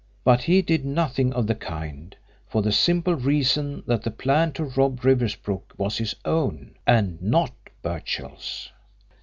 [0.23, 2.15] But he did nothing of the kind,
[2.47, 7.51] for the simple reason that the plan to rob Riversbrook was his own, and not
[7.83, 8.71] Birchill's.